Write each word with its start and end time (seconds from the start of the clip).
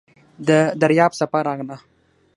د 0.47 0.49
دریاب 0.81 1.11
څپه 1.19 1.39
راغله. 1.47 1.77